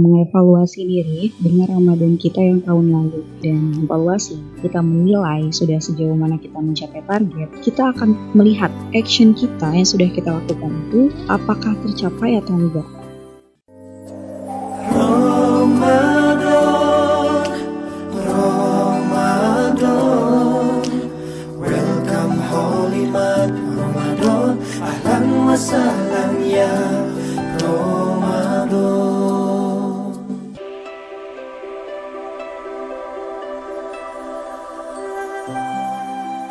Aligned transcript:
mengevaluasi 0.00 0.80
diri 0.88 1.22
dengan 1.38 1.68
Ramadan 1.76 2.16
kita 2.16 2.40
yang 2.40 2.64
tahun 2.64 2.86
lalu. 2.88 3.20
Dan 3.44 3.84
evaluasi 3.84 4.40
kita 4.60 4.80
menilai 4.84 5.48
sudah 5.52 5.80
sejauh 5.80 6.16
mana 6.16 6.36
kita 6.36 6.60
mencapai 6.60 7.00
target 7.08 7.48
kita 7.64 7.92
akan 7.96 8.12
melihat 8.36 8.68
action 8.92 9.32
kita 9.32 9.72
yang 9.72 9.88
sudah 9.88 10.08
kita 10.12 10.30
lakukan 10.30 10.72
itu 10.88 11.08
apakah 11.26 11.72
tercapai 11.84 12.36
atau 12.36 12.54
enggak 12.54 12.99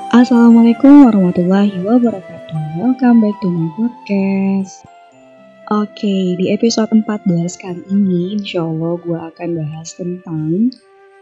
Assalamualaikum 0.10 1.06
warahmatullahi 1.06 1.86
wabarakatuh. 1.86 2.82
Welcome 2.82 3.22
back 3.22 3.38
to 3.46 3.48
my 3.54 3.70
podcast. 3.78 4.82
Oke, 5.70 6.34
di 6.34 6.50
episode 6.50 6.90
14 7.06 7.30
kali 7.54 7.86
ini 7.94 8.34
Insya 8.34 8.66
Allah 8.66 8.98
gue 9.06 9.14
akan 9.14 9.50
bahas 9.62 9.94
tentang 9.94 10.74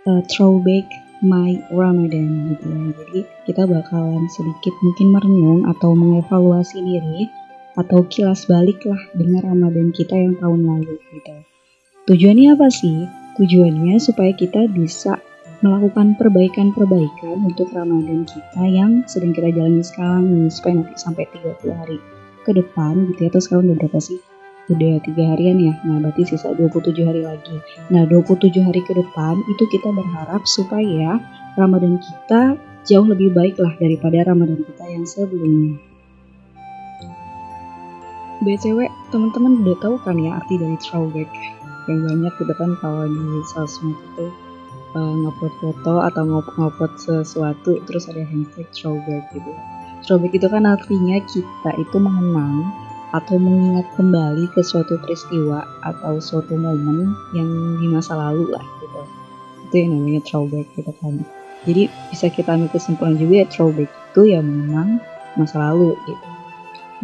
uh, 0.07 0.23
Throwback 0.31 0.87
My 1.19 1.59
Ramadan 1.67 2.55
gitu 2.55 2.63
ya. 2.63 2.87
Jadi 2.95 3.19
kita 3.51 3.67
bakalan 3.67 4.23
sedikit 4.31 4.71
mungkin 4.79 5.07
merenung 5.11 5.67
atau 5.67 5.91
mengevaluasi 5.91 6.79
diri 6.79 7.27
Atau 7.75 8.07
kilas 8.07 8.47
balik 8.47 8.87
lah 8.87 9.03
dengan 9.11 9.51
Ramadan 9.51 9.91
kita 9.91 10.15
yang 10.15 10.39
tahun 10.39 10.63
lalu 10.63 10.95
gitu. 11.11 11.35
Tujuannya 12.07 12.55
apa 12.55 12.71
sih? 12.71 13.03
Tujuannya 13.35 13.99
supaya 13.99 14.31
kita 14.31 14.71
bisa 14.71 15.19
melakukan 15.65 16.13
perbaikan-perbaikan 16.21 17.41
untuk 17.41 17.73
Ramadan 17.73 18.29
kita 18.29 18.61
yang 18.69 19.01
sedang 19.09 19.33
kita 19.33 19.49
jalani 19.49 19.81
sekarang 19.81 20.29
nih 20.29 20.53
supaya 20.53 20.73
nanti 20.77 20.93
sampai 21.01 21.23
30 21.33 21.73
hari 21.73 21.97
ke 22.45 22.51
depan 22.53 23.09
gitu 23.11 23.19
ya 23.25 23.29
terus 23.33 23.49
sekarang 23.49 23.73
udah 23.73 23.77
berapa 23.81 23.99
sih? 23.99 24.19
Udah 24.67 24.99
tiga 25.01 25.23
harian 25.33 25.57
ya? 25.57 25.73
Nah 25.87 25.97
berarti 26.03 26.27
sisa 26.27 26.53
27 26.53 26.93
hari 27.07 27.25
lagi. 27.25 27.57
Nah 27.89 28.05
27 28.05 28.53
hari 28.61 28.81
ke 28.85 28.93
depan 28.93 29.35
itu 29.49 29.63
kita 29.73 29.89
berharap 29.89 30.43
supaya 30.45 31.17
Ramadan 31.57 31.97
kita 31.97 32.59
jauh 32.85 33.07
lebih 33.09 33.33
baik 33.33 33.57
lah 33.57 33.73
daripada 33.81 34.29
Ramadan 34.29 34.61
kita 34.61 34.85
yang 34.85 35.03
sebelumnya. 35.09 35.81
BCW 38.37 38.85
teman-teman 39.09 39.65
udah 39.65 39.77
tahu 39.81 39.95
kan 40.05 40.21
ya 40.21 40.37
arti 40.37 40.61
dari 40.61 40.77
throwback? 40.77 41.31
Yang 41.89 41.99
banyak 42.05 42.33
gitu 42.37 42.53
kan 42.53 42.71
kalau 42.83 43.09
di 43.09 43.41
sosmed 43.55 43.97
itu 43.97 44.27
uh, 44.97 45.13
ngupload 45.21 45.53
foto 45.61 46.01
atau 46.01 46.25
ngupload 46.25 46.93
sesuatu 46.97 47.77
terus 47.85 48.09
ada 48.09 48.25
hashtag 48.25 48.65
throwback 48.73 49.29
gitu. 49.31 49.51
Throwback 50.01 50.33
itu 50.33 50.47
kan 50.49 50.65
artinya 50.65 51.21
kita 51.29 51.71
itu 51.77 51.97
mengenang 52.01 52.73
atau 53.15 53.39
mengingat 53.39 53.87
kembali 53.95 54.51
ke 54.51 54.65
suatu 54.65 54.99
peristiwa 54.99 55.63
atau 55.85 56.19
suatu 56.19 56.57
momen 56.57 57.13
yang 57.37 57.47
di 57.79 57.87
masa 57.87 58.17
lalu 58.17 58.51
lah 58.51 58.65
gitu. 58.83 59.01
Itu 59.69 59.75
yang 59.77 59.89
namanya 60.01 60.21
throwback 60.25 60.67
gitu 60.73 60.91
kan. 60.99 61.21
Jadi 61.63 61.91
bisa 62.11 62.27
kita 62.31 62.55
ambil 62.57 62.69
kesimpulan 62.73 63.15
juga 63.15 63.43
ya 63.43 63.47
throwback 63.47 63.89
itu 63.91 64.21
ya 64.33 64.39
mengenang 64.41 64.99
masa 65.37 65.71
lalu 65.71 65.93
gitu. 66.09 66.27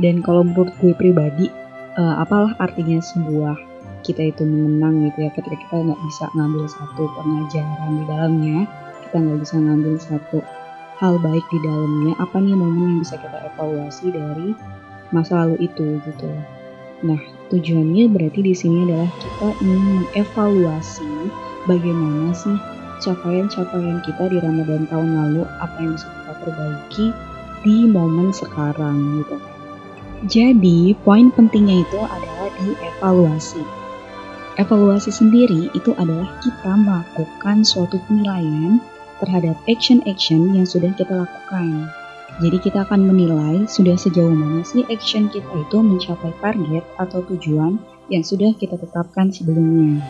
Dan 0.01 0.25
kalau 0.25 0.41
menurut 0.41 0.73
gue 0.81 0.93
pribadi, 0.97 1.53
uh, 2.01 2.17
apalah 2.17 2.57
artinya 2.57 2.97
sebuah 2.97 3.72
kita 4.03 4.29
itu 4.29 4.43
mengenang 4.43 5.07
gitu 5.09 5.25
ya 5.25 5.31
ketika 5.31 5.55
kita 5.55 5.75
nggak 5.79 6.01
bisa 6.05 6.27
ngambil 6.35 6.65
satu 6.67 7.03
pengajaran 7.15 7.91
di 7.97 8.03
dalamnya 8.05 8.59
kita 9.07 9.15
nggak 9.23 9.39
bisa 9.41 9.55
ngambil 9.57 9.95
satu 9.97 10.37
hal 10.99 11.13
baik 11.19 11.45
di 11.49 11.59
dalamnya 11.63 12.13
apa 12.19 12.37
nih 12.37 12.55
momen 12.55 12.83
yang 12.83 12.99
bisa 13.01 13.15
kita 13.17 13.37
evaluasi 13.47 14.05
dari 14.13 14.49
masa 15.15 15.45
lalu 15.47 15.67
itu 15.67 15.99
gitu? 16.03 16.29
Nah 17.03 17.19
tujuannya 17.49 18.07
berarti 18.11 18.39
di 18.43 18.53
sini 18.55 18.87
adalah 18.87 19.11
kita 19.19 19.49
ingin 19.63 19.81
mengevaluasi 19.83 21.11
bagaimana 21.67 22.31
sih 22.35 22.57
capaian-capaian 23.03 23.99
kita 24.07 24.23
di 24.31 24.37
Ramadan 24.39 24.87
tahun 24.87 25.09
lalu 25.11 25.43
apa 25.59 25.75
yang 25.79 25.93
bisa 25.95 26.07
kita 26.07 26.33
perbaiki 26.43 27.05
di 27.63 27.75
momen 27.87 28.31
sekarang 28.31 29.23
gitu. 29.23 29.37
Jadi 30.23 30.95
poin 31.03 31.27
pentingnya 31.35 31.83
itu 31.83 31.99
adalah 31.99 32.47
di 32.63 32.71
evaluasi 34.61 35.09
sendiri 35.09 35.73
itu 35.73 35.91
adalah 35.97 36.29
kita 36.45 36.71
melakukan 36.77 37.65
suatu 37.65 37.97
penilaian 38.05 38.77
terhadap 39.23 39.55
action-action 39.65 40.53
yang 40.53 40.67
sudah 40.67 40.91
kita 40.93 41.25
lakukan. 41.25 41.89
Jadi 42.41 42.57
kita 42.57 42.81
akan 42.85 43.13
menilai 43.13 43.69
sudah 43.69 43.93
sejauh 43.93 44.33
mana 44.33 44.65
sih 44.65 44.81
action 44.89 45.29
kita 45.29 45.45
itu 45.53 45.77
mencapai 45.77 46.33
target 46.41 46.81
atau 46.97 47.21
tujuan 47.29 47.77
yang 48.09 48.25
sudah 48.25 48.51
kita 48.57 48.73
tetapkan 48.77 49.29
sebelumnya. 49.29 50.01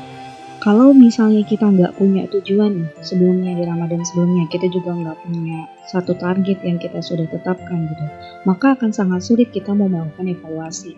Kalau 0.64 0.96
misalnya 0.96 1.44
kita 1.44 1.68
nggak 1.68 2.00
punya 2.00 2.24
tujuan 2.32 2.88
sebelumnya 3.04 3.52
di 3.60 3.68
Ramadan 3.68 4.00
sebelumnya, 4.08 4.48
kita 4.48 4.72
juga 4.72 4.96
nggak 4.96 5.28
punya 5.28 5.68
satu 5.92 6.16
target 6.16 6.64
yang 6.64 6.80
kita 6.80 7.04
sudah 7.04 7.28
tetapkan 7.28 7.84
gitu, 7.92 8.06
maka 8.48 8.72
akan 8.72 8.96
sangat 8.96 9.28
sulit 9.28 9.52
kita 9.52 9.76
mau 9.76 9.92
melakukan 9.92 10.32
evaluasi. 10.32 10.96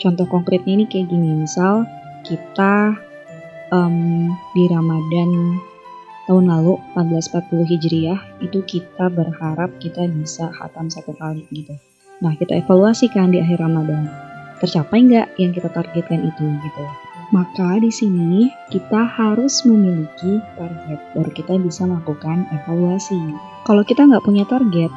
Contoh 0.00 0.24
konkretnya 0.24 0.80
ini 0.80 0.88
kayak 0.88 1.12
gini, 1.12 1.44
misal 1.44 1.84
kita 2.24 2.96
um, 3.70 4.32
di 4.56 4.64
Ramadan 4.66 5.60
tahun 6.24 6.48
lalu 6.48 6.80
1440 6.96 7.70
Hijriah 7.70 8.20
itu 8.40 8.64
kita 8.64 9.12
berharap 9.12 9.76
kita 9.76 10.08
bisa 10.08 10.48
hatam 10.56 10.88
satu 10.88 11.12
kali 11.14 11.44
gitu. 11.52 11.76
Nah 12.24 12.32
kita 12.40 12.56
evaluasikan 12.64 13.28
di 13.28 13.44
akhir 13.44 13.60
Ramadan 13.60 14.08
tercapai 14.64 15.04
nggak 15.04 15.36
yang 15.36 15.52
kita 15.52 15.68
targetkan 15.68 16.24
itu 16.24 16.44
gitu. 16.64 16.84
Maka 17.32 17.80
di 17.80 17.90
sini 17.92 18.48
kita 18.72 19.04
harus 19.04 19.64
memiliki 19.68 20.40
target 20.56 21.00
baru 21.12 21.30
kita 21.32 21.54
bisa 21.60 21.84
melakukan 21.84 22.48
evaluasi. 22.52 23.20
Kalau 23.64 23.82
kita 23.84 24.04
nggak 24.08 24.24
punya 24.24 24.44
target, 24.48 24.92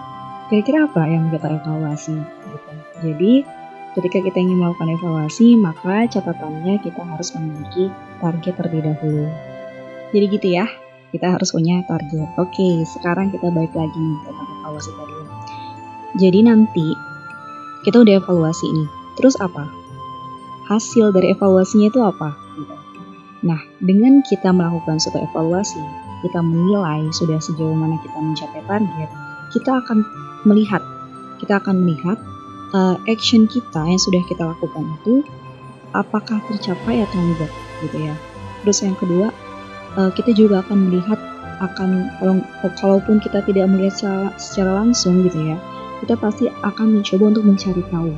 kira-kira 0.47 0.87
apa 0.87 1.03
yang 1.07 1.27
kita 1.31 1.59
evaluasi 1.59 2.15
gitu. 2.23 2.71
Jadi 3.03 3.33
Ketika 3.97 4.21
kita 4.21 4.37
ingin 4.37 4.61
melakukan 4.61 4.93
evaluasi, 4.93 5.57
maka 5.57 6.05
catatannya 6.05 6.77
kita 6.85 7.01
harus 7.01 7.33
memiliki 7.33 7.89
target 8.21 8.53
terlebih 8.53 8.93
dahulu. 8.93 9.25
Jadi 10.13 10.25
gitu 10.37 10.47
ya, 10.53 10.69
kita 11.09 11.33
harus 11.33 11.49
punya 11.49 11.81
target. 11.89 12.29
Oke, 12.37 12.85
sekarang 12.85 13.33
kita 13.33 13.49
balik 13.49 13.73
lagi 13.73 13.97
nih 13.97 14.19
tentang 14.21 14.47
evaluasi 14.61 14.91
tadi. 14.93 15.15
Jadi 16.21 16.39
nanti 16.45 16.87
kita 17.89 18.05
udah 18.05 18.21
evaluasi 18.21 18.65
ini. 18.69 18.85
Terus 19.17 19.33
apa? 19.41 19.65
Hasil 20.69 21.09
dari 21.09 21.33
evaluasinya 21.33 21.89
itu 21.89 21.97
apa? 21.97 22.37
Nah, 23.41 23.57
dengan 23.81 24.21
kita 24.21 24.53
melakukan 24.53 25.01
suatu 25.01 25.25
evaluasi, 25.25 25.81
kita 26.21 26.37
menilai 26.45 27.09
sudah 27.17 27.41
sejauh 27.41 27.73
mana 27.73 27.97
kita 28.05 28.17
mencapai 28.21 28.61
target, 28.69 29.09
kita 29.57 29.81
akan 29.81 30.05
melihat, 30.45 30.85
kita 31.41 31.57
akan 31.57 31.81
melihat 31.81 32.21
uh, 32.77 32.95
action 33.09 33.49
kita 33.49 33.81
yang 33.81 33.97
sudah 33.97 34.21
kita 34.29 34.45
lakukan 34.45 34.85
itu 35.01 35.25
apakah 35.97 36.37
tercapai 36.45 37.01
atau 37.01 37.17
enggak 37.17 37.51
gitu 37.81 37.97
ya. 38.05 38.15
Terus 38.61 38.77
yang 38.85 38.95
kedua, 38.97 39.33
uh, 39.97 40.09
kita 40.13 40.37
juga 40.37 40.61
akan 40.61 40.77
melihat 40.89 41.17
akan 41.57 42.13
kalau 42.21 42.37
kalaupun 42.77 43.17
kita 43.17 43.41
tidak 43.41 43.65
melihat 43.65 43.93
secara, 43.97 44.29
secara 44.37 44.71
langsung 44.85 45.25
gitu 45.25 45.41
ya, 45.41 45.57
kita 46.05 46.13
pasti 46.21 46.45
akan 46.61 47.01
mencoba 47.01 47.33
untuk 47.33 47.45
mencari 47.49 47.81
tahu, 47.89 48.13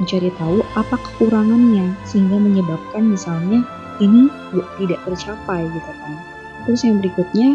mencari 0.00 0.30
tahu 0.40 0.64
apa 0.72 0.96
kekurangannya 0.96 1.92
sehingga 2.08 2.40
menyebabkan 2.40 3.12
misalnya 3.12 3.60
ini 4.00 4.32
tidak 4.80 5.04
tercapai 5.04 5.68
gitu 5.68 5.92
kan. 6.00 6.12
Terus 6.64 6.80
yang 6.84 6.96
berikutnya, 7.04 7.48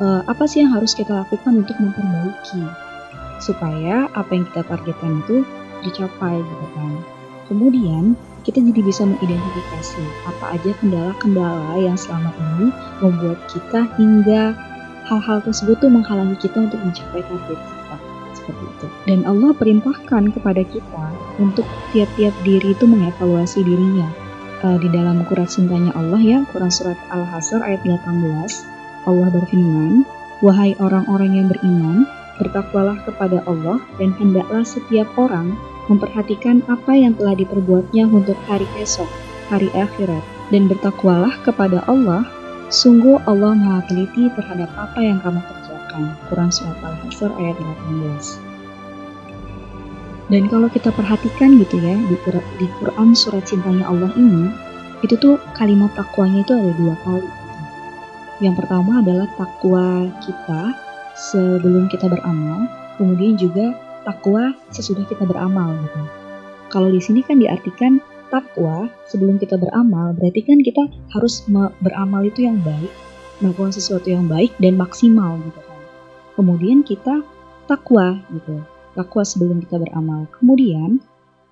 uh, 0.00 0.24
apa 0.24 0.48
sih 0.48 0.64
yang 0.64 0.72
harus 0.72 0.96
kita 0.96 1.12
lakukan 1.12 1.60
untuk 1.60 1.76
memperbaiki 1.76 2.64
supaya 3.40 4.08
apa 4.12 4.30
yang 4.36 4.44
kita 4.52 4.62
targetkan 4.68 5.24
itu 5.24 5.44
dicapai 5.84 6.40
gitu 6.40 6.66
kan. 6.76 6.92
Kemudian 7.50 8.14
kita 8.46 8.62
jadi 8.62 8.80
bisa 8.80 9.02
mengidentifikasi 9.04 10.04
apa 10.24 10.56
aja 10.56 10.70
kendala-kendala 10.80 11.76
yang 11.76 11.98
selama 11.98 12.30
ini 12.38 12.72
membuat 13.04 13.38
kita 13.50 13.84
hingga 14.00 14.54
hal-hal 15.10 15.42
tersebut 15.42 15.76
tuh 15.82 15.90
menghalangi 15.90 16.38
kita 16.38 16.70
untuk 16.70 16.80
mencapai 16.80 17.20
target 17.26 17.58
kita 17.58 17.96
seperti 18.38 18.64
itu. 18.64 18.86
Dan 19.10 19.26
Allah 19.26 19.50
perintahkan 19.52 20.22
kepada 20.32 20.62
kita 20.62 21.04
untuk 21.42 21.66
tiap-tiap 21.90 22.32
diri 22.46 22.72
itu 22.72 22.84
mengevaluasi 22.86 23.66
dirinya. 23.66 24.08
Uh, 24.60 24.76
di 24.76 24.92
dalam 24.92 25.24
Quran 25.24 25.48
cintanya 25.48 25.88
Allah 25.96 26.20
ya, 26.20 26.44
Quran 26.52 26.68
surat 26.68 26.96
Al-Hasr 27.08 27.64
ayat 27.64 27.80
18, 27.80 29.08
Allah 29.08 29.28
berfirman, 29.32 30.04
Wahai 30.44 30.76
orang-orang 30.76 31.32
yang 31.40 31.46
beriman, 31.48 32.04
Bertakwalah 32.40 32.96
kepada 33.04 33.44
Allah 33.44 33.84
dan 34.00 34.16
hendaklah 34.16 34.64
setiap 34.64 35.12
orang 35.20 35.52
memperhatikan 35.90 36.62
apa 36.70 36.94
yang 36.94 37.18
telah 37.18 37.34
diperbuatnya 37.34 38.06
untuk 38.06 38.38
hari 38.46 38.64
esok, 38.78 39.10
hari 39.50 39.66
akhirat, 39.74 40.22
Dan 40.50 40.66
bertakwalah 40.66 41.38
kepada 41.46 41.78
Allah, 41.86 42.26
sungguh 42.74 43.22
Allah 43.26 43.54
maha 43.54 43.86
teliti 43.86 44.26
terhadap 44.34 44.66
apa 44.74 44.98
yang 44.98 45.22
kamu 45.22 45.38
kerjakan. 45.46 46.10
Quran 46.26 46.50
Surat 46.50 46.78
Al-Hasr 46.82 47.30
ayat 47.38 47.54
18. 47.58 48.50
Dan 50.30 50.46
kalau 50.46 50.70
kita 50.70 50.94
perhatikan 50.94 51.58
gitu 51.58 51.82
ya, 51.82 51.98
di, 52.06 52.14
di 52.58 52.66
Quran 52.78 53.18
surat 53.18 53.42
cintanya 53.46 53.82
Allah 53.90 54.14
ini, 54.14 54.50
itu 55.02 55.18
tuh 55.18 55.42
kalimat 55.58 55.90
takwanya 55.98 56.46
itu 56.46 56.54
ada 56.54 56.70
dua 56.78 56.94
kali. 57.02 57.30
Yang 58.38 58.54
pertama 58.62 59.02
adalah 59.02 59.26
takwa 59.34 60.06
kita 60.22 60.62
sebelum 61.18 61.90
kita 61.90 62.06
beramal, 62.06 62.70
kemudian 62.94 63.34
juga 63.34 63.74
takwa 64.10 64.50
sesudah 64.74 65.06
kita 65.06 65.22
beramal 65.22 65.78
gitu. 65.86 66.02
Kalau 66.66 66.90
di 66.90 66.98
sini 66.98 67.22
kan 67.22 67.38
diartikan 67.38 68.02
takwa 68.26 68.90
sebelum 69.06 69.38
kita 69.38 69.54
beramal, 69.54 70.18
berarti 70.18 70.42
kan 70.42 70.58
kita 70.58 70.90
harus 71.14 71.46
beramal 71.78 72.26
itu 72.26 72.42
yang 72.42 72.58
baik, 72.66 72.90
melakukan 73.38 73.70
sesuatu 73.70 74.10
yang 74.10 74.26
baik 74.26 74.50
dan 74.58 74.74
maksimal 74.74 75.38
gitu 75.46 75.60
kan. 75.62 75.80
Kemudian 76.34 76.82
kita 76.82 77.22
takwa 77.70 78.18
gitu, 78.34 78.66
takwa 78.98 79.22
sebelum 79.22 79.62
kita 79.62 79.78
beramal. 79.78 80.26
Kemudian 80.34 80.98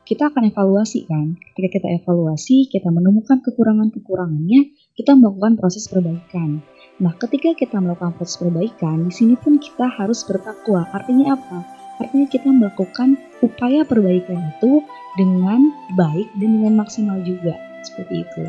kita 0.02 0.32
akan 0.32 0.50
evaluasi 0.50 1.06
kan. 1.06 1.38
Ketika 1.52 1.78
kita 1.78 1.88
evaluasi, 2.02 2.66
kita 2.66 2.88
menemukan 2.88 3.38
kekurangan-kekurangannya, 3.44 4.74
kita 4.98 5.14
melakukan 5.14 5.60
proses 5.60 5.86
perbaikan. 5.86 6.64
Nah, 6.98 7.14
ketika 7.14 7.54
kita 7.54 7.78
melakukan 7.78 8.16
proses 8.18 8.40
perbaikan, 8.40 9.06
di 9.06 9.12
sini 9.14 9.34
pun 9.38 9.60
kita 9.60 9.86
harus 9.86 10.24
bertakwa. 10.26 10.88
Artinya 10.90 11.36
apa? 11.36 11.77
Artinya 11.98 12.26
kita 12.30 12.48
melakukan 12.50 13.18
upaya 13.42 13.82
perbaikan 13.82 14.54
itu 14.54 14.82
dengan 15.18 15.74
baik 15.98 16.28
dan 16.38 16.50
dengan 16.62 16.74
maksimal 16.78 17.18
juga. 17.26 17.54
Seperti 17.82 18.22
itu, 18.26 18.42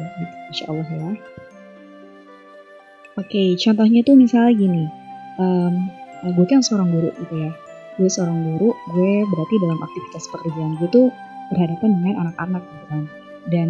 insya 0.54 0.66
Allah 0.69 0.90
ya. 0.90 1.12
Oke, 3.19 3.57
contohnya 3.60 4.00
tuh 4.06 4.16
misalnya 4.16 4.54
gini, 4.56 4.86
um, 5.42 5.92
gue 6.24 6.46
kan 6.48 6.63
seorang 6.63 6.88
guru 6.94 7.10
gitu 7.25 7.36
ya. 7.36 7.51
Gue 8.00 8.07
seorang 8.07 8.38
guru, 8.48 8.72
gue 8.96 9.13
berarti 9.28 9.56
dalam 9.60 9.80
aktivitas 9.84 10.24
pekerjaan 10.31 10.74
gue 10.80 10.88
tuh 10.88 11.07
berhadapan 11.52 11.90
dengan 12.00 12.16
anak-anak 12.25 12.63
gitu 12.63 12.86
kan. 12.88 13.04
Dan 13.50 13.69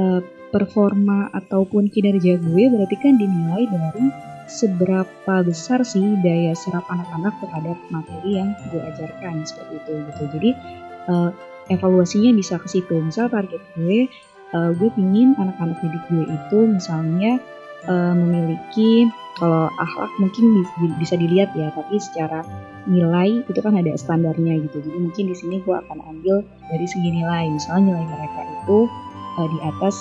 uh, 0.00 0.20
performa 0.52 1.28
ataupun 1.36 1.88
kinerja 1.92 2.40
gue 2.40 2.64
berarti 2.72 2.96
kan 2.96 3.20
dinilai 3.20 3.64
dari 3.68 4.31
seberapa 4.52 5.34
besar 5.40 5.80
sih 5.80 6.20
daya 6.20 6.52
serap 6.52 6.84
anak-anak 6.92 7.32
terhadap 7.40 7.78
materi 7.88 8.36
yang 8.36 8.52
gue 8.68 8.80
ajarkan 8.84 9.48
seperti 9.48 9.80
itu 9.80 9.92
gitu. 10.12 10.22
Jadi 10.36 10.50
uh, 11.08 11.30
evaluasinya 11.72 12.36
bisa 12.36 12.60
ke 12.60 12.68
situ. 12.68 13.00
Misal 13.00 13.32
target 13.32 13.64
gue, 13.72 14.06
uh, 14.52 14.70
gue 14.76 14.88
pingin 14.92 15.32
anak-anak 15.40 15.80
didik 15.80 16.04
gue 16.12 16.24
itu 16.28 16.58
misalnya 16.68 17.40
uh, 17.88 18.12
memiliki 18.12 19.08
kalau 19.40 19.72
akhlak 19.80 20.12
mungkin 20.20 20.44
bisa 21.00 21.16
dilihat 21.16 21.56
ya, 21.56 21.72
tapi 21.72 21.96
secara 21.96 22.44
nilai 22.84 23.40
itu 23.48 23.60
kan 23.64 23.80
ada 23.80 23.96
standarnya 23.96 24.60
gitu. 24.68 24.84
Jadi 24.84 24.98
mungkin 25.00 25.24
di 25.32 25.36
sini 25.36 25.56
gue 25.64 25.72
akan 25.72 25.98
ambil 26.12 26.44
dari 26.68 26.84
segi 26.84 27.08
nilai. 27.08 27.48
Misalnya 27.48 27.96
nilai 27.96 28.06
mereka 28.12 28.40
itu 28.44 28.78
uh, 29.40 29.48
di 29.48 29.58
atas 29.64 29.96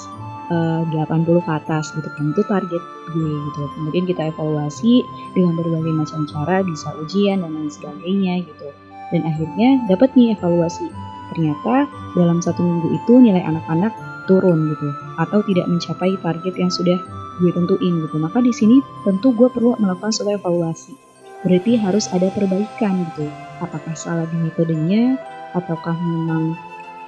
uh, 0.51 0.83
80 0.91 1.47
ke 1.47 1.51
atas 1.51 1.95
gitu 1.95 2.09
kan. 2.11 2.35
Itu 2.35 2.43
target 2.45 2.83
gue 3.15 3.33
gitu. 3.47 3.61
Kemudian 3.79 4.03
kita 4.05 4.21
evaluasi 4.35 5.01
dengan 5.33 5.55
berbagai 5.55 5.93
macam 5.95 6.27
cara, 6.27 6.61
bisa 6.61 6.91
ujian 6.99 7.41
dan 7.41 7.51
lain 7.55 7.71
sebagainya 7.71 8.43
gitu. 8.45 8.67
Dan 9.15 9.23
akhirnya 9.23 9.69
dapat 9.87 10.11
nih 10.19 10.35
evaluasi. 10.35 10.91
Ternyata 11.31 11.87
dalam 12.19 12.43
satu 12.43 12.59
minggu 12.59 12.91
itu 12.91 13.13
nilai 13.23 13.39
anak-anak 13.39 13.95
turun 14.27 14.75
gitu 14.75 14.89
atau 15.17 15.39
tidak 15.47 15.65
mencapai 15.65 16.13
target 16.19 16.53
yang 16.59 16.71
sudah 16.71 16.99
gue 17.39 17.51
tentuin 17.55 17.93
gitu. 18.03 18.15
Maka 18.19 18.43
di 18.43 18.51
sini 18.51 18.83
tentu 19.07 19.31
gue 19.31 19.47
perlu 19.47 19.79
melakukan 19.79 20.11
suatu 20.11 20.35
evaluasi. 20.35 20.93
Berarti 21.41 21.73
harus 21.79 22.05
ada 22.13 22.29
perbaikan 22.29 23.07
gitu. 23.11 23.25
Apakah 23.63 23.97
salah 23.97 24.29
di 24.29 24.37
metodenya 24.37 25.17
ataukah 25.57 25.97
memang 25.97 26.53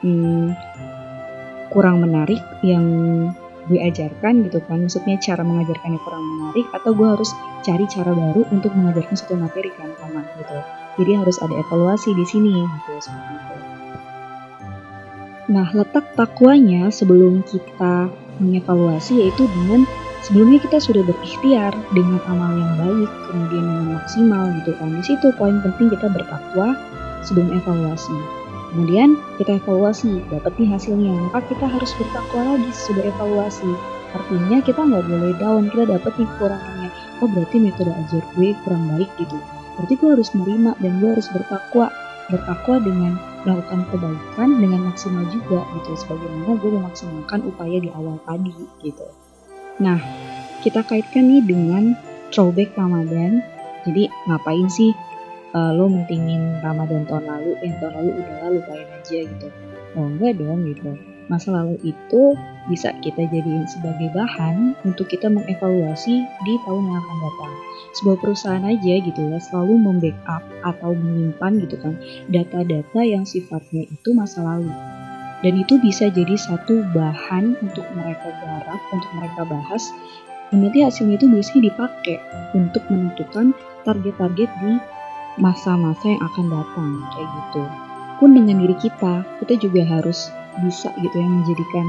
hmm, 0.02 0.48
kurang 1.74 2.00
menarik 2.06 2.40
yang 2.62 2.86
gue 3.68 3.80
ajarkan 3.80 4.44
gitu 4.48 4.60
kan 4.68 4.86
maksudnya 4.86 5.16
cara 5.24 5.42
mengajarkannya 5.42 6.00
kurang 6.04 6.24
menarik 6.24 6.68
atau 6.76 6.92
gue 6.92 7.08
harus 7.08 7.32
cari 7.64 7.88
cara 7.88 8.12
baru 8.12 8.44
untuk 8.52 8.76
mengajarkan 8.76 9.16
suatu 9.16 9.40
materi 9.40 9.72
kan 9.80 9.90
sama 9.98 10.22
gitu 10.38 10.58
jadi 11.00 11.12
harus 11.24 11.40
ada 11.40 11.56
evaluasi 11.58 12.12
di 12.14 12.26
sini 12.28 12.54
gitu 12.54 12.92
seperti 13.00 13.34
itu 13.34 13.56
nah 15.44 15.68
letak 15.72 16.06
takwanya 16.16 16.92
sebelum 16.92 17.44
kita 17.48 18.12
mengevaluasi 18.40 19.24
yaitu 19.24 19.48
dengan 19.48 19.88
sebelumnya 20.24 20.60
kita 20.64 20.80
sudah 20.80 21.04
berikhtiar 21.04 21.76
dengan 21.92 22.18
amal 22.32 22.56
yang 22.56 22.74
baik, 22.80 23.12
kemudian 23.28 23.64
dengan 23.68 23.88
maksimal 24.00 24.44
gitu 24.64 24.72
kan. 24.80 24.90
Di 24.96 25.04
situ 25.04 25.28
poin 25.36 25.60
penting 25.60 25.92
kita 25.92 26.08
bertakwa 26.10 26.80
sebelum 27.28 27.52
evaluasi. 27.54 28.43
Kemudian 28.74 29.22
kita 29.38 29.62
evaluasi, 29.62 30.26
dapat 30.34 30.58
nih 30.58 30.74
hasilnya, 30.74 31.14
maka 31.30 31.46
kita 31.46 31.70
harus 31.70 31.94
bertakwa 31.94 32.58
lagi 32.58 32.72
sudah 32.74 33.06
evaluasi. 33.06 33.70
Artinya 34.18 34.58
kita 34.66 34.82
nggak 34.82 35.06
boleh 35.06 35.34
down, 35.38 35.70
kita 35.70 35.94
dapat 35.94 36.14
nih 36.18 36.26
kekurangannya. 36.26 36.90
Oh 37.22 37.30
berarti 37.30 37.62
metode 37.62 37.94
ajar 37.94 38.26
gue 38.34 38.50
kurang 38.66 38.84
baik 38.98 39.14
gitu. 39.22 39.38
Berarti 39.78 39.94
gue 39.94 40.10
harus 40.10 40.30
menerima 40.34 40.72
dan 40.82 40.92
gue 40.98 41.10
harus 41.14 41.30
bertakwa. 41.30 41.94
Bertakwa 42.34 42.76
dengan 42.82 43.14
melakukan 43.46 43.86
kebaikan 43.94 44.50
dengan 44.58 44.82
maksimal 44.90 45.26
juga 45.30 45.62
gitu. 45.78 45.92
Sebagaimana 45.94 46.58
gue 46.58 46.72
memaksimalkan 46.74 47.46
upaya 47.46 47.78
di 47.78 47.94
awal 47.94 48.18
tadi 48.26 48.58
gitu. 48.82 49.06
Nah, 49.86 50.02
kita 50.66 50.82
kaitkan 50.82 51.30
nih 51.30 51.46
dengan 51.46 51.94
throwback 52.34 52.74
Ramadan. 52.74 53.46
Jadi 53.86 54.10
ngapain 54.26 54.66
sih 54.66 54.98
uh, 55.54 55.72
lo 55.74 55.90
mentingin 55.90 56.60
Ramadan 56.60 57.06
tahun 57.08 57.26
lalu, 57.30 57.52
yang 57.64 57.78
tahun 57.80 57.94
lalu 57.98 58.10
udah 58.20 58.36
lalu 58.44 58.54
lupain 58.60 58.88
aja 58.90 59.20
gitu. 59.26 59.48
Oh 59.94 60.10
enggak 60.10 60.42
dong 60.42 60.66
gitu. 60.68 60.92
Masa 61.32 61.56
lalu 61.56 61.80
itu 61.88 62.36
bisa 62.68 62.92
kita 63.00 63.24
jadiin 63.32 63.64
sebagai 63.64 64.12
bahan 64.12 64.76
untuk 64.84 65.08
kita 65.08 65.32
mengevaluasi 65.32 66.16
di 66.20 66.54
tahun 66.68 66.84
yang 66.84 67.00
akan 67.00 67.18
datang. 67.24 67.54
Sebuah 67.96 68.18
perusahaan 68.20 68.66
aja 68.68 68.94
gitu 69.00 69.22
ya 69.32 69.40
selalu 69.40 69.80
membackup 69.80 70.44
atau 70.68 70.92
menyimpan 70.92 71.64
gitu 71.64 71.76
kan 71.80 71.96
data-data 72.28 73.02
yang 73.08 73.24
sifatnya 73.24 73.88
itu 73.88 74.10
masa 74.12 74.44
lalu 74.44 74.74
dan 75.44 75.60
itu 75.60 75.76
bisa 75.84 76.08
jadi 76.08 76.40
satu 76.40 76.88
bahan 76.96 77.60
untuk 77.60 77.84
mereka 77.92 78.32
garap, 78.40 78.80
untuk 78.96 79.12
mereka 79.20 79.44
bahas. 79.44 79.92
Dan 80.50 80.64
nanti 80.64 80.80
hasilnya 80.88 81.20
itu 81.20 81.28
biasanya 81.28 81.62
dipakai 81.68 82.18
untuk 82.56 82.84
menentukan 82.88 83.52
target-target 83.84 84.50
di 84.64 84.72
masa-masa 85.38 86.14
yang 86.14 86.22
akan 86.22 86.46
datang, 86.52 86.90
kayak 87.14 87.30
gitu. 87.30 87.64
Pun 88.22 88.30
dengan 88.38 88.62
diri 88.62 88.78
kita, 88.78 89.26
kita 89.42 89.54
juga 89.58 89.82
harus 89.86 90.30
bisa 90.62 90.94
gitu 91.02 91.16
ya 91.18 91.26
menjadikan 91.26 91.88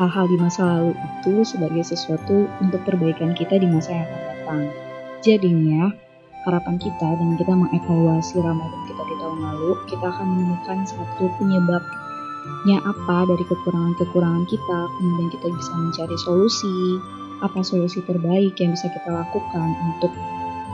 hal-hal 0.00 0.24
di 0.30 0.36
masa 0.40 0.64
lalu 0.64 0.92
itu 0.96 1.44
sebagai 1.44 1.84
sesuatu 1.84 2.48
untuk 2.64 2.80
perbaikan 2.88 3.36
kita 3.36 3.60
di 3.60 3.68
masa 3.68 3.92
yang 3.92 4.08
akan 4.08 4.22
datang. 4.24 4.62
Jadinya, 5.20 5.92
harapan 6.48 6.80
kita 6.80 7.08
dengan 7.18 7.36
kita 7.36 7.52
mengevaluasi 7.52 8.40
Ramadan 8.40 8.82
kita 8.88 9.02
di 9.04 9.14
tahun 9.20 9.38
lalu, 9.42 9.70
kita 9.90 10.06
akan 10.08 10.26
menemukan 10.32 10.78
satu 10.88 11.24
penyebab 11.36 11.82
nya 12.64 12.80
apa 12.82 13.28
dari 13.28 13.44
kekurangan-kekurangan 13.44 14.44
kita, 14.48 14.78
kemudian 14.96 15.28
kita 15.30 15.46
bisa 15.52 15.72
mencari 15.76 16.16
solusi, 16.16 16.98
apa 17.44 17.60
solusi 17.62 18.02
terbaik 18.02 18.56
yang 18.58 18.72
bisa 18.74 18.88
kita 18.90 19.10
lakukan 19.12 19.68
untuk 19.84 20.10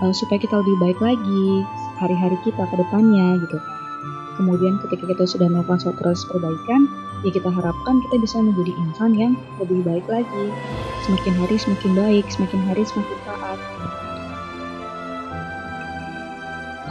uh, 0.04 0.12
supaya 0.12 0.36
kita 0.36 0.60
lebih 0.60 0.76
baik 0.76 0.98
lagi 1.00 1.64
hari-hari 1.96 2.36
kita 2.44 2.68
ke 2.68 2.74
depannya 2.76 3.40
gitu. 3.40 3.56
Kemudian 4.36 4.82
ketika 4.82 5.08
kita 5.08 5.24
sudah 5.24 5.46
melakukan 5.48 5.80
suatu 5.80 5.96
proses 6.02 6.26
perbaikan, 6.26 6.90
ya 7.22 7.30
kita 7.30 7.48
harapkan 7.48 8.02
kita 8.04 8.18
bisa 8.20 8.36
menjadi 8.42 8.72
insan 8.82 9.14
yang 9.14 9.32
lebih 9.62 9.80
baik 9.86 10.04
lagi. 10.10 10.46
Semakin 11.06 11.34
hari 11.38 11.56
semakin 11.56 11.92
baik, 11.94 12.26
semakin 12.28 12.60
hari 12.66 12.82
semakin 12.82 13.18
taat. 13.24 13.58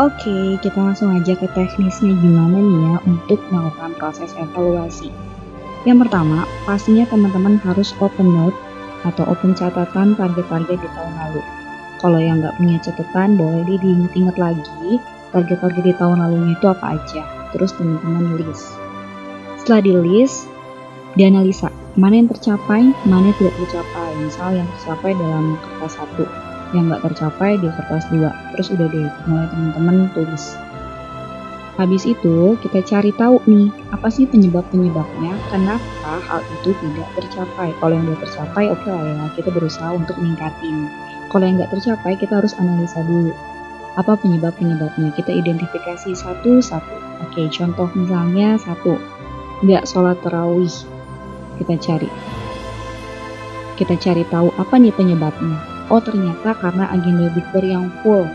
Oke, 0.01 0.57
kita 0.65 0.79
langsung 0.81 1.13
aja 1.13 1.37
ke 1.37 1.45
teknisnya 1.53 2.17
gimana 2.17 2.57
nih 2.57 2.79
ya 2.81 2.95
untuk 3.05 3.39
melakukan 3.53 3.93
proses 4.01 4.33
evaluasi. 4.39 5.13
Yang 5.85 6.07
pertama, 6.07 6.49
pastinya 6.65 7.05
teman-teman 7.11 7.61
harus 7.61 7.93
open 8.01 8.31
note 8.33 8.57
atau 9.03 9.27
open 9.27 9.51
catatan 9.53 10.15
target-target 10.15 10.79
di 10.79 10.89
tahun 10.95 11.13
lalu. 11.13 11.62
Kalau 12.03 12.19
yang 12.19 12.43
nggak 12.43 12.59
punya 12.59 12.77
catatan, 12.83 13.39
boleh 13.39 13.79
diingat-ingat 13.79 14.35
lagi 14.35 14.99
target-target 15.31 15.83
di 15.87 15.93
tahun 15.95 16.19
lalunya 16.19 16.53
itu 16.59 16.67
apa 16.67 16.99
aja. 16.99 17.23
Terus 17.55 17.71
teman-teman 17.79 18.43
list. 18.43 18.75
Setelah 19.63 19.79
di 19.79 19.93
list, 19.95 20.51
dianalisa 21.15 21.71
mana 21.95 22.19
yang 22.19 22.27
tercapai, 22.27 22.91
mana 23.07 23.31
yang 23.31 23.37
tidak 23.39 23.55
tercapai. 23.63 24.09
Misal 24.19 24.59
yang 24.59 24.67
tercapai 24.75 25.15
dalam 25.15 25.55
kertas 25.63 25.95
satu 25.95 26.27
yang 26.73 26.89
nggak 26.89 27.05
tercapai 27.05 27.55
di 27.61 27.69
kertas 27.69 28.03
dua 28.09 28.33
terus 28.51 28.73
udah 28.73 28.89
deh 28.89 29.09
mulai 29.29 29.47
teman-teman 29.53 30.09
tulis 30.17 30.57
Habis 31.73 32.05
itu 32.05 32.53
kita 32.61 32.85
cari 32.85 33.09
tahu 33.17 33.41
nih 33.49 33.73
apa 33.89 34.05
sih 34.05 34.29
penyebab-penyebabnya, 34.29 35.33
kenapa 35.49 36.21
hal 36.21 36.45
itu 36.61 36.69
tidak 36.69 37.09
tercapai. 37.17 37.73
Kalau 37.81 37.97
yang 37.97 38.05
udah 38.13 38.21
tercapai 38.21 38.69
oke 38.69 38.77
okay 38.85 38.93
lah 38.93 39.01
ya 39.09 39.25
kita 39.33 39.49
berusaha 39.49 39.89
untuk 39.89 40.13
meningkatin. 40.21 40.85
Kalau 41.33 41.49
yang 41.49 41.57
nggak 41.57 41.73
tercapai 41.73 42.13
kita 42.13 42.37
harus 42.37 42.53
analisa 42.61 43.01
dulu 43.01 43.33
apa 43.97 44.17
penyebab-penyebabnya. 44.17 45.13
Kita 45.13 45.31
identifikasi 45.33 46.13
satu-satu. 46.13 46.95
Oke, 47.29 47.47
contoh 47.53 47.87
misalnya 47.93 48.57
satu, 48.61 48.97
nggak 49.65 49.85
sholat 49.85 50.17
terawih. 50.25 50.71
Kita 51.61 51.73
cari. 51.77 52.09
Kita 53.77 53.95
cari 53.97 54.23
tahu 54.29 54.49
apa 54.57 54.75
nih 54.77 54.93
penyebabnya. 54.93 55.57
Oh 55.91 56.01
ternyata 56.01 56.57
karena 56.57 56.89
agenda 56.89 57.29
bukber 57.33 57.63
yang 57.65 57.89
full. 58.01 58.25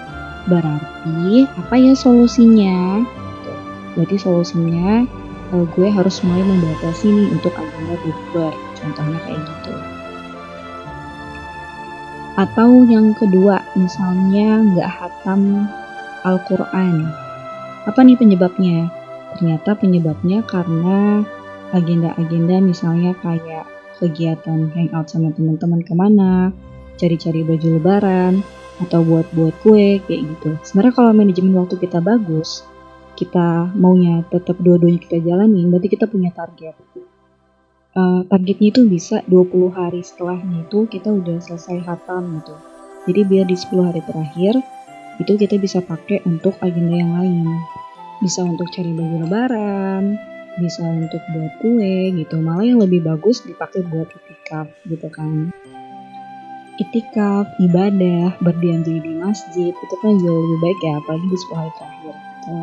Berarti 0.47 1.47
apa 1.59 1.75
ya 1.77 1.93
solusinya? 1.95 3.03
Berarti 3.95 4.17
solusinya 4.19 5.05
uh, 5.53 5.67
gue 5.75 5.89
harus 5.91 6.23
mulai 6.23 6.45
membatasi 6.47 7.07
nih 7.11 7.29
untuk 7.35 7.55
agenda 7.59 7.95
bukber. 8.03 8.53
Contohnya 8.79 9.19
kayak 9.27 9.43
gitu. 9.43 9.98
Atau 12.39 12.87
yang 12.87 13.19
kedua, 13.19 13.59
misalnya 13.75 14.63
nggak 14.63 14.87
hatam 14.87 15.67
Al-Quran. 16.23 17.11
Apa 17.83 17.99
nih 18.07 18.15
penyebabnya? 18.15 18.87
Ternyata 19.35 19.75
penyebabnya 19.75 20.47
karena 20.47 21.27
agenda-agenda 21.75 22.63
misalnya 22.63 23.19
kayak 23.19 23.67
kegiatan 23.99 24.71
hangout 24.71 25.11
sama 25.11 25.35
teman-teman 25.35 25.83
ke 25.83 25.93
mana, 25.99 26.55
cari-cari 26.95 27.43
baju 27.43 27.69
lebaran, 27.83 28.47
atau 28.79 29.03
buat-buat 29.03 29.59
kue, 29.67 29.99
kayak 30.07 30.23
gitu. 30.23 30.55
Sebenarnya 30.63 30.95
kalau 30.95 31.11
manajemen 31.11 31.59
waktu 31.59 31.75
kita 31.83 31.99
bagus, 31.99 32.63
kita 33.19 33.75
maunya 33.75 34.23
tetap 34.31 34.55
dua-duanya 34.63 35.03
kita 35.03 35.19
jalani, 35.27 35.67
berarti 35.67 35.89
kita 35.91 36.07
punya 36.07 36.31
target. 36.31 36.79
Uh, 37.97 38.21
targetnya 38.29 38.69
itu 38.69 38.85
bisa 38.85 39.25
20 39.27 39.73
hari 39.73 40.05
setelahnya 40.05 40.69
itu 40.69 40.85
kita 40.87 41.09
udah 41.09 41.41
selesai 41.41 41.83
hatam 41.85 42.41
gitu. 42.41 42.55
Jadi 43.09 43.21
biar 43.25 43.47
di 43.49 43.57
10 43.57 43.89
hari 43.89 44.03
terakhir 44.05 44.55
itu 45.19 45.33
kita 45.35 45.57
bisa 45.57 45.81
pakai 45.81 46.21
untuk 46.29 46.55
agenda 46.61 46.95
yang 46.95 47.13
lain. 47.17 47.49
Bisa 48.21 48.45
untuk 48.45 48.69
cari 48.75 48.93
baju 48.93 49.17
lebaran, 49.25 50.21
bisa 50.61 50.85
untuk 50.85 51.23
buat 51.33 51.53
kue 51.65 52.13
gitu. 52.13 52.37
Malah 52.39 52.67
yang 52.67 52.81
lebih 52.85 53.03
bagus 53.03 53.41
dipakai 53.43 53.83
buat 53.89 54.11
itikaf 54.13 54.69
gitu 54.85 55.09
kan. 55.09 55.49
Itikaf, 56.79 57.51
ibadah, 57.59 58.39
berdiam 58.39 58.87
diri 58.87 59.03
di 59.03 59.15
masjid 59.19 59.73
itu 59.75 59.95
kan 59.99 60.13
jauh 60.23 60.39
lebih 60.45 60.59
baik 60.63 60.79
ya 60.85 60.93
apalagi 61.01 61.27
di 61.27 61.39
10 61.41 61.57
hari 61.57 61.73
terakhir. 61.81 62.15
Gitu 62.15 62.59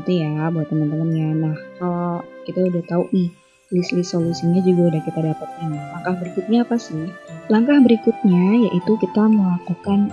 itu 0.00 0.24
ya 0.24 0.48
buat 0.48 0.66
teman-temannya 0.72 1.28
nah 1.36 1.56
kalau 1.76 2.24
kita 2.48 2.64
udah 2.64 2.82
tahu 2.88 3.04
nih 3.12 3.28
list-list 3.72 4.12
solusinya 4.12 4.60
juga 4.62 4.94
udah 4.94 5.02
kita 5.02 5.20
dapetin. 5.24 5.72
Langkah 5.72 6.14
berikutnya 6.20 6.62
apa 6.62 6.76
sih? 6.76 7.08
Langkah 7.48 7.80
berikutnya 7.80 8.68
yaitu 8.68 8.92
kita 9.00 9.26
melakukan 9.26 10.12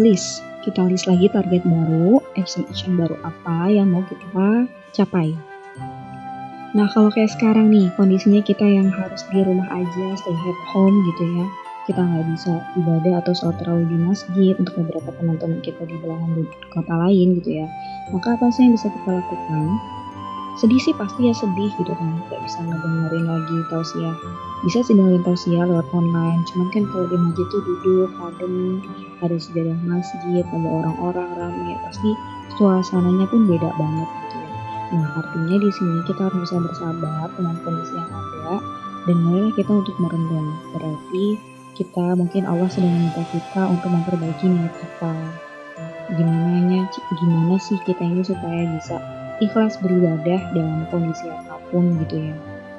list. 0.00 0.42
Kita 0.64 0.82
list 0.90 1.06
lagi 1.06 1.30
target 1.30 1.62
baru 1.62 2.18
action-action 2.34 2.98
baru 2.98 3.14
apa 3.22 3.70
yang 3.70 3.92
mau 3.92 4.02
kita 4.02 4.66
capai. 4.96 5.36
Nah 6.74 6.90
kalau 6.90 7.08
kayak 7.14 7.30
sekarang 7.32 7.70
nih 7.70 7.86
kondisinya 7.94 8.42
kita 8.42 8.66
yang 8.66 8.90
harus 8.90 9.22
di 9.30 9.40
rumah 9.40 9.68
aja 9.70 10.06
stay 10.18 10.34
at 10.34 10.60
home 10.74 10.96
gitu 11.12 11.24
ya. 11.38 11.46
Kita 11.86 12.02
nggak 12.02 12.26
bisa 12.34 12.52
ibadah 12.82 13.22
atau 13.22 13.30
sholat 13.30 13.62
terawih 13.62 13.86
di 13.86 13.94
masjid 13.94 14.58
untuk 14.58 14.74
beberapa 14.82 15.14
teman-teman 15.14 15.62
kita 15.62 15.86
di 15.86 15.94
belahan 16.02 16.42
kota 16.74 16.94
lain 16.98 17.38
gitu 17.38 17.62
ya. 17.62 17.66
Maka 18.10 18.34
apa 18.34 18.50
sih 18.50 18.66
yang 18.66 18.74
bisa 18.74 18.90
kita 18.90 19.22
lakukan 19.22 19.64
sedih 20.56 20.80
sih 20.80 20.94
pasti 20.96 21.28
ya 21.28 21.34
sedih 21.36 21.68
gitu 21.76 21.92
kan. 21.92 22.08
Nggak 22.28 22.40
bisa 22.44 22.58
ngedengerin 22.64 23.24
lagi 23.28 23.56
tausiah 23.68 24.16
bisa 24.64 24.80
sih 24.80 24.96
dengerin 24.96 25.22
tausiah 25.22 25.64
lewat 25.68 25.86
online. 25.92 26.40
Cuman 26.48 26.68
kan 26.72 26.84
kalau 26.88 27.06
di 27.12 27.16
masjid 27.20 27.46
tuh 27.52 27.60
duduk 27.62 28.10
adem 28.24 28.80
ada 29.20 29.36
sejarah 29.36 29.78
masjid 29.84 30.44
ada 30.44 30.68
orang-orang 30.68 31.28
ramai 31.36 31.76
pasti 31.84 32.10
suasananya 32.56 33.28
pun 33.28 33.44
beda 33.44 33.68
banget 33.76 34.08
gitu 34.08 34.36
ya. 34.40 34.50
Nah 34.96 35.06
artinya 35.20 35.56
di 35.60 35.70
sini 35.70 35.98
kita 36.08 36.20
harus 36.32 36.48
bisa 36.48 36.56
bersabar 36.58 37.28
dengan 37.36 37.56
kondisi 37.62 37.94
yang 37.94 38.10
ada. 38.10 38.58
Dan 39.06 39.22
mulailah 39.22 39.54
kita 39.54 39.70
untuk 39.70 39.94
merenung 40.02 40.50
berarti 40.74 41.38
kita 41.78 42.16
mungkin 42.18 42.42
Allah 42.48 42.66
sedang 42.66 42.90
meminta 42.90 43.22
kita 43.30 43.62
untuk 43.68 43.86
memperbaiki 43.92 44.50
niat 44.50 44.74
kita. 44.74 45.14
Gimana 46.16 46.88
gimana 46.90 47.54
sih 47.60 47.78
kita 47.84 48.02
ini 48.02 48.24
supaya 48.24 48.66
bisa 48.74 48.98
ikhlas 49.42 49.76
beribadah 49.80 50.40
dalam 50.52 50.88
kondisi 50.88 51.28
apa 51.28 51.60
pun 51.70 51.98
gitu 52.04 52.32
ya 52.32 52.36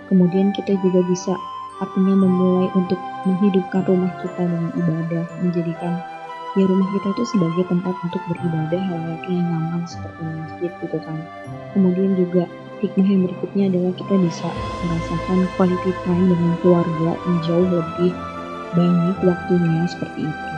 kemudian 0.08 0.54
kita 0.56 0.78
juga 0.82 1.04
bisa 1.06 1.34
artinya 1.78 2.16
memulai 2.26 2.68
untuk 2.74 2.98
menghidupkan 3.28 3.86
rumah 3.86 4.14
kita 4.26 4.42
dengan 4.50 4.72
ibadah 4.74 5.26
menjadikan 5.46 5.94
ya 6.58 6.66
rumah 6.66 6.90
kita 6.98 7.08
itu 7.14 7.24
sebagai 7.38 7.64
tempat 7.70 7.94
untuk 8.02 8.22
beribadah 8.34 8.82
layaknya 8.82 9.42
nyaman 9.46 9.84
seperti 9.86 10.22
masjid 10.26 10.72
gitu 10.82 10.98
kan 11.06 11.18
kemudian 11.78 12.18
juga 12.18 12.50
hikmah 12.82 13.08
yang 13.10 13.22
berikutnya 13.26 13.64
adalah 13.74 13.94
kita 13.98 14.16
bisa 14.22 14.50
merasakan 14.86 15.38
quality 15.58 15.92
time 16.06 16.26
dengan 16.30 16.54
keluarga 16.62 17.12
yang 17.26 17.38
jauh 17.46 17.68
lebih 17.70 18.14
banyak 18.76 19.18
waktunya 19.26 19.82
seperti 19.90 20.30
itu. 20.30 20.57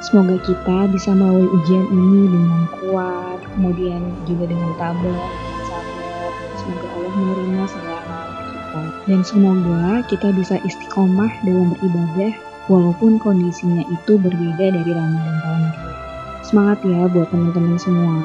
Semoga 0.00 0.40
kita 0.40 0.88
bisa 0.88 1.12
melalui 1.12 1.44
ujian 1.60 1.84
ini 1.92 2.32
dengan 2.32 2.62
kuat, 2.80 3.38
kemudian 3.52 4.00
juga 4.24 4.48
dengan 4.48 4.72
tabah, 4.80 5.28
dengan 5.28 5.62
sabar. 5.68 6.30
Semoga 6.56 6.86
Allah 6.88 7.12
menerima 7.12 7.64
segala 7.68 8.00
kita. 8.40 8.80
Dan 9.04 9.20
semoga 9.20 9.84
kita 10.08 10.28
bisa 10.32 10.56
istiqomah 10.64 11.28
dalam 11.44 11.76
beribadah 11.76 12.32
walaupun 12.72 13.20
kondisinya 13.20 13.84
itu 13.92 14.16
berbeda 14.16 14.72
dari 14.72 14.88
Ramadan 14.88 15.36
tahun 15.44 15.60
lalu. 15.68 15.92
Semangat 16.48 16.78
ya 16.80 17.04
buat 17.04 17.28
teman-teman 17.28 17.76
semua. 17.76 18.24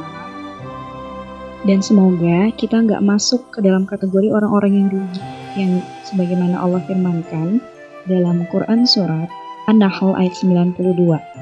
Dan 1.67 1.84
semoga 1.84 2.55
kita 2.55 2.88
nggak 2.88 3.03
masuk 3.03 3.51
ke 3.51 3.60
dalam 3.60 3.84
kategori 3.84 4.32
orang-orang 4.32 4.72
yang 4.79 4.88
rugi, 4.96 5.22
yang 5.60 5.72
sebagaimana 6.08 6.55
Allah 6.55 6.79
firmankan, 6.88 7.60
dalam 8.08 8.46
Quran 8.53 8.86
Surat 8.86 9.27
An-Nahl 9.65 10.13
ayat 10.13 10.38
92. 10.38 11.35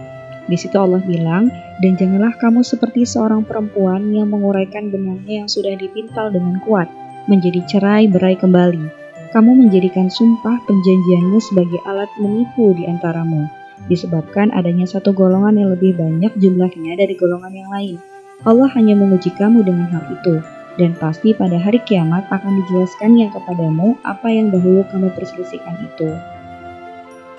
Di 0.43 0.59
situ 0.59 0.75
Allah 0.75 0.99
bilang, 0.99 1.47
dan 1.79 1.95
janganlah 1.95 2.35
kamu 2.35 2.67
seperti 2.67 3.07
seorang 3.07 3.47
perempuan 3.47 4.11
yang 4.11 4.27
menguraikan 4.27 4.91
benangnya 4.91 5.43
yang 5.45 5.49
sudah 5.49 5.71
dipintal 5.79 6.35
dengan 6.35 6.59
kuat, 6.67 6.91
menjadi 7.31 7.63
cerai 7.63 8.11
berai 8.11 8.35
kembali. 8.35 9.03
Kamu 9.31 9.51
menjadikan 9.65 10.11
sumpah 10.11 10.59
perjanjianmu 10.67 11.39
sebagai 11.41 11.79
alat 11.87 12.11
menipu 12.19 12.75
di 12.75 12.85
antaramu, 12.85 13.47
disebabkan 13.87 14.51
adanya 14.53 14.85
satu 14.85 15.15
golongan 15.15 15.57
yang 15.57 15.69
lebih 15.73 15.95
banyak 15.95 16.29
jumlahnya 16.37 16.99
dari 16.99 17.15
golongan 17.15 17.53
yang 17.55 17.69
lain. 17.71 17.97
Allah 18.43 18.67
hanya 18.75 18.99
menguji 18.99 19.31
kamu 19.39 19.63
dengan 19.63 19.87
hal 19.89 20.03
itu, 20.11 20.43
dan 20.75 20.91
pasti 20.99 21.31
pada 21.31 21.55
hari 21.55 21.79
kiamat 21.87 22.27
akan 22.29 22.61
dijelaskan 22.61 23.15
yang 23.15 23.31
kepadamu 23.31 23.95
apa 24.03 24.27
yang 24.27 24.51
dahulu 24.51 24.83
kamu 24.91 25.07
perselisihkan 25.15 25.79
itu. 25.81 26.11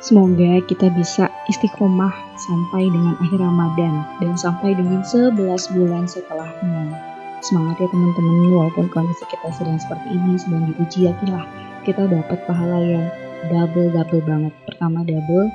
Semoga 0.04 0.60
kita 0.68 0.92
bisa 0.92 1.32
istiqomah 1.48 2.12
sampai 2.36 2.92
dengan 2.92 3.16
akhir 3.24 3.40
Ramadan 3.40 4.04
dan 4.20 4.36
sampai 4.36 4.76
dengan 4.76 5.00
11 5.00 5.32
bulan 5.72 6.04
setelahnya. 6.04 6.92
Semangat 7.40 7.80
ya 7.80 7.88
teman-teman, 7.88 8.52
walaupun 8.52 8.92
kondisi 8.92 9.24
kita 9.32 9.48
sedang 9.56 9.80
seperti 9.80 10.12
ini, 10.12 10.36
sedang 10.36 10.68
diuji, 10.68 11.08
yakinlah 11.08 11.48
kita 11.88 12.04
dapat 12.04 12.36
pahala 12.44 12.84
yang 12.84 13.08
double-double 13.48 14.20
banget. 14.28 14.52
Pertama 14.68 15.08
double, 15.08 15.48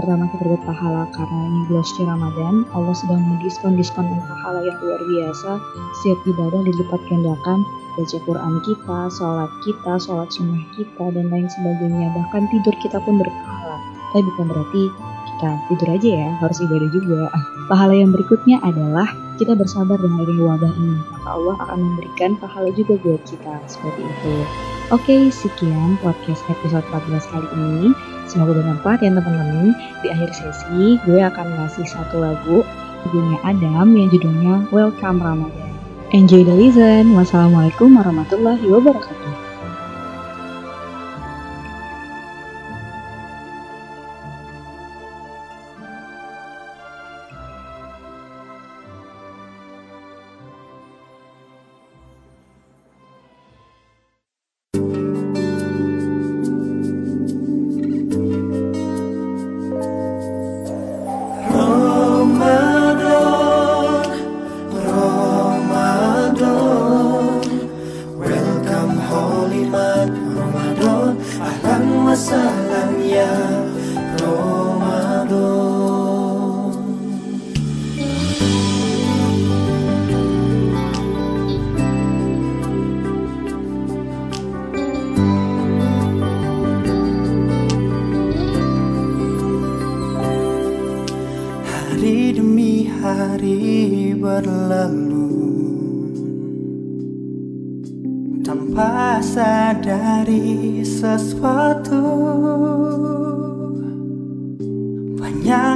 pertama 0.00 0.32
kita 0.32 0.48
dapat 0.48 0.64
pahala 0.64 1.04
karena 1.12 1.40
ini 1.52 1.60
bulan 1.68 1.84
suci 1.84 2.02
Ramadan, 2.08 2.54
Allah 2.72 2.96
sedang 2.96 3.20
mendiskon-diskon 3.20 4.08
pahala 4.16 4.64
yang 4.64 4.80
luar 4.80 5.00
biasa. 5.04 5.60
Setiap 6.00 6.18
ibadah 6.24 6.60
dilipat 6.64 7.00
gandakan, 7.12 7.68
baca 8.00 8.16
Quran 8.24 8.54
kita, 8.64 8.98
sholat 9.12 9.52
kita, 9.60 9.92
sholat 10.00 10.28
sunnah 10.32 10.64
kita, 10.72 11.04
dan 11.12 11.28
lain 11.28 11.52
sebagainya. 11.52 12.08
Bahkan 12.16 12.48
tidur 12.48 12.72
kita 12.80 12.96
pun 13.04 13.20
berpahala 13.20 13.69
tapi 14.10 14.26
bukan 14.34 14.46
berarti 14.50 14.82
kita 15.30 15.50
tidur 15.72 15.88
aja 15.96 16.08
ya, 16.26 16.28
harus 16.42 16.58
ibadah 16.60 16.90
juga. 16.92 17.20
Pahala 17.70 17.94
yang 17.96 18.12
berikutnya 18.12 18.60
adalah 18.60 19.08
kita 19.40 19.56
bersabar 19.56 19.96
dengan 19.96 20.26
wabah 20.26 20.72
ini, 20.76 21.00
maka 21.16 21.28
Allah 21.32 21.56
akan 21.64 21.78
memberikan 21.80 22.36
pahala 22.36 22.68
juga 22.76 23.00
buat 23.00 23.22
kita, 23.24 23.54
seperti 23.64 24.04
itu. 24.04 24.34
Oke, 24.90 25.30
sekian 25.30 25.96
podcast 26.02 26.42
episode 26.50 26.82
14 26.90 27.30
kali 27.30 27.48
ini. 27.54 27.94
Semoga 28.26 28.58
bermanfaat 28.58 29.06
ya 29.06 29.14
teman-teman. 29.14 29.70
Di 30.02 30.10
akhir 30.10 30.34
sesi, 30.34 30.98
gue 31.06 31.22
akan 31.22 31.46
ngasih 31.46 31.86
satu 31.86 32.18
lagu, 32.18 32.66
lagunya 33.06 33.38
Adam 33.46 33.94
yang 33.94 34.10
judulnya 34.10 34.66
Welcome 34.74 35.22
Ramadan. 35.22 35.70
Enjoy 36.10 36.42
the 36.42 36.50
listen. 36.50 37.14
Wassalamualaikum 37.14 37.94
warahmatullahi 37.94 38.66
wabarakatuh. 38.66 39.29
masalahnya 72.10 73.30
Ramadan 74.18 75.69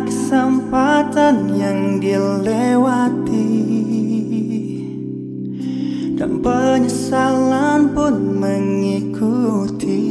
kesempatan 0.03 1.55
yang 1.55 2.03
dilewati. 2.03 3.55
Dan 6.19 6.43
penyesalan 6.43 7.95
pun 7.95 8.15
mengikuti. 8.43 10.03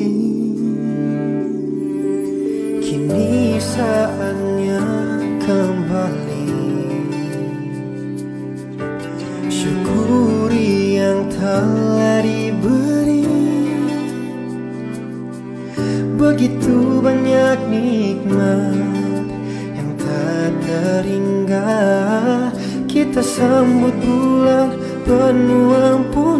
Kini 2.79 3.59
saatnya 3.59 4.83
kembali. 5.43 6.47
Syukuri 9.51 11.03
yang 11.03 11.27
telah 11.27 12.23
diberi. 12.23 13.27
Begitu 16.15 17.03
banyak 17.03 17.59
nikmat 17.67 19.02
teringgah 20.73 22.49
Kita 22.89 23.21
sambut 23.21 23.93
bulan 24.01 24.69
penuh 25.05 25.73
ampun. 25.77 26.32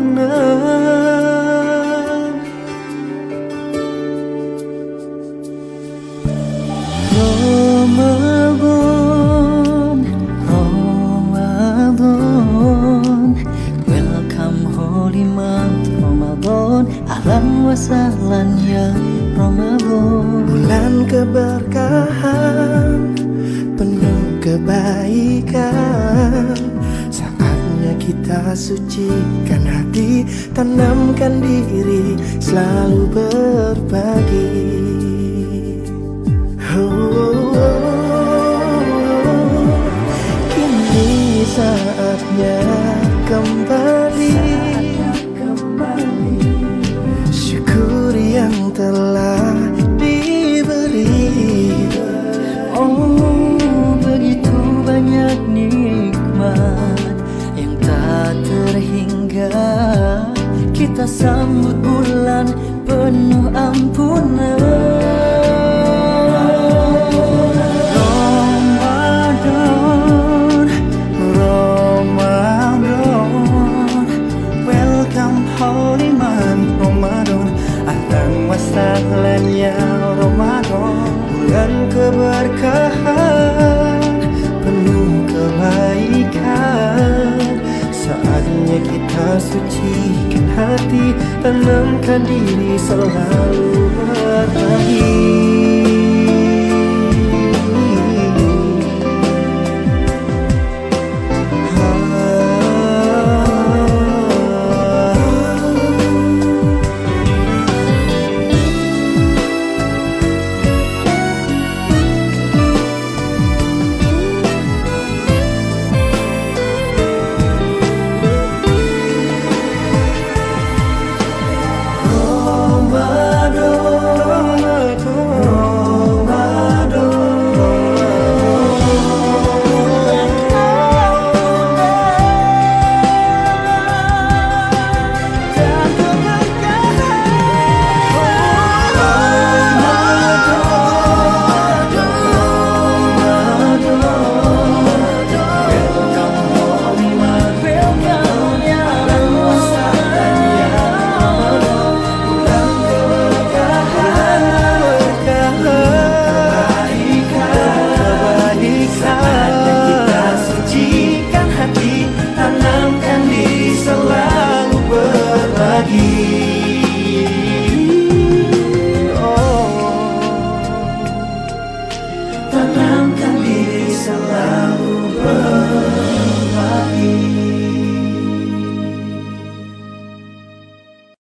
sendiri 92.14 92.78
selalu 92.78 93.43